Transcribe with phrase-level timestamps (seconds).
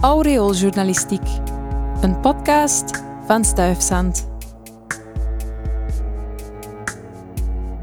[0.00, 1.28] Aureooljournalistiek,
[2.00, 4.28] een podcast van Stuifzand.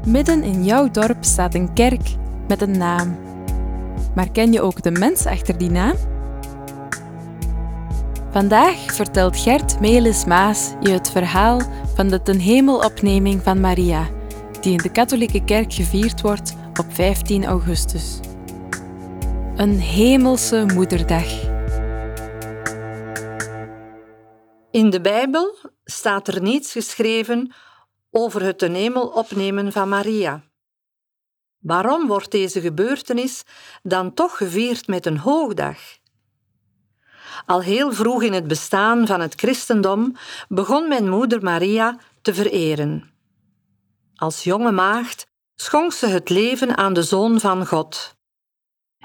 [0.06, 2.08] Midden in jouw dorp staat een kerk
[2.48, 3.16] met een naam.
[4.14, 5.94] Maar ken je ook de mens achter die naam?
[8.30, 11.60] Vandaag vertelt Gert Melis Maas je het verhaal
[11.94, 14.06] van de ten hemelopneming van Maria,
[14.60, 18.20] die in de katholieke kerk gevierd wordt op 15 augustus.
[19.56, 21.52] Een hemelse moederdag.
[24.74, 27.52] In de Bijbel staat er niets geschreven
[28.10, 30.42] over het ten hemel opnemen van Maria.
[31.58, 33.42] Waarom wordt deze gebeurtenis
[33.82, 35.78] dan toch gevierd met een hoogdag?
[37.46, 40.16] Al heel vroeg in het bestaan van het christendom
[40.48, 43.12] begon mijn moeder Maria te vereren.
[44.14, 48.14] Als jonge maagd schonk ze het leven aan de Zoon van God.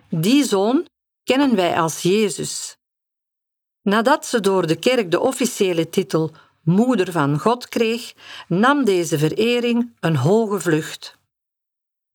[0.10, 0.86] Die Zoon
[1.24, 2.79] kennen wij als Jezus.
[3.82, 6.32] Nadat ze door de kerk de officiële titel
[6.64, 8.14] Moeder van God kreeg,
[8.48, 11.18] nam deze verering een hoge vlucht.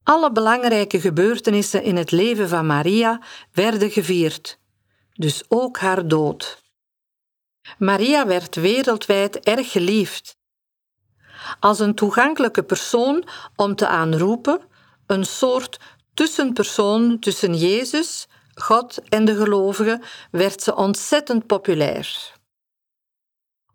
[0.03, 3.21] Alle belangrijke gebeurtenissen in het leven van Maria
[3.53, 4.59] werden gevierd,
[5.13, 6.63] dus ook haar dood.
[7.79, 10.37] Maria werd wereldwijd erg geliefd.
[11.61, 13.25] Als een toegankelijke persoon
[13.57, 14.61] om te aanroepen,
[15.07, 15.79] een soort
[16.15, 22.33] tussenpersoon tussen Jezus, God en de gelovigen, werd ze ontzettend populair.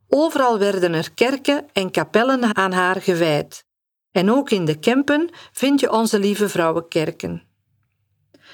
[0.07, 3.65] Overal werden er kerken en kapellen aan haar gewijd.
[4.11, 7.43] En ook in de Kempen vind je onze lieve vrouwenkerken.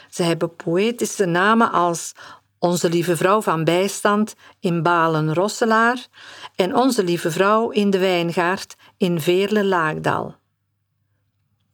[0.10, 2.14] Ze hebben poëtische namen als
[2.60, 6.08] Onze Lieve Vrouw van Bijstand in Balen-Rosselaar
[6.56, 10.36] en Onze Lieve Vrouw in de Wijngaard in Veerle-Laagdal.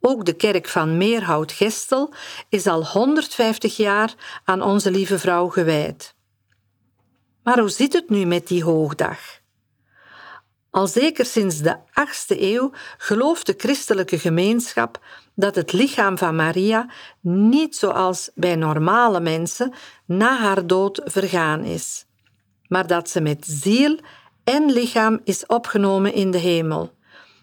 [0.02, 2.14] Ook de kerk van Meerhout-Gestel
[2.50, 4.14] is al 150 jaar
[4.46, 6.16] aan Onze Lieve Vrouw gewijd.
[7.44, 9.20] Maar hoe zit het nu met die hoogdag?
[10.70, 15.00] Al zeker sinds de 8e eeuw gelooft de christelijke gemeenschap
[15.36, 16.90] dat het lichaam van Maria
[17.22, 19.74] niet zoals bij normale mensen
[20.06, 22.06] na haar dood vergaan is,
[22.68, 23.98] maar dat ze met ziel
[24.44, 26.94] en lichaam is opgenomen in de hemel,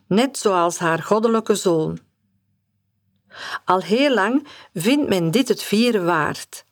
[0.07, 2.08] net zoals haar goddelijke zoon.
[3.65, 6.65] Al heel lang vindt men dit het vieren waard,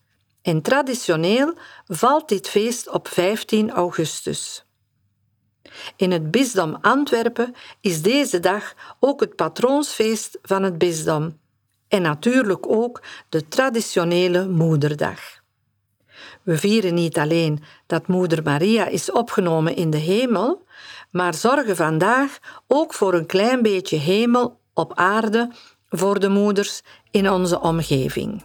[0.43, 1.55] en traditioneel
[1.87, 4.65] valt dit feest op 15 augustus.
[5.97, 11.39] In het bisdom Antwerpen is deze dag ook het patroonsfeest van het bisdom
[11.89, 15.21] en natuurlijk ook de traditionele Moederdag.
[16.43, 20.67] We vieren niet alleen dat Moeder Maria is opgenomen in de hemel,
[21.11, 25.51] maar zorgen vandaag ook voor een klein beetje hemel op aarde
[25.89, 26.81] voor de moeders
[27.11, 28.45] in onze omgeving.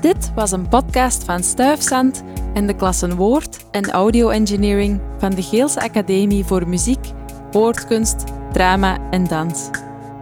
[0.00, 2.22] Dit was een podcast van Stuifzand
[2.54, 7.06] en de klassen Woord en Audio Engineering van de Geelse Academie voor Muziek,
[7.50, 9.70] Woordkunst, Drama en Dans,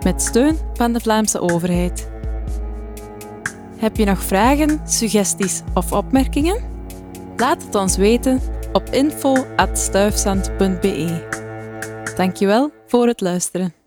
[0.04, 2.19] met steun van de Vlaamse overheid.
[3.80, 6.60] Heb je nog vragen, suggesties of opmerkingen?
[7.36, 8.40] Laat het ons weten
[8.72, 11.28] op info.stuifzand.be.
[12.16, 13.79] Dankjewel voor het luisteren.